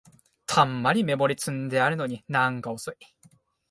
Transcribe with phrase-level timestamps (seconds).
[0.47, 2.95] たんまりメモリ積んでるのになんか遅い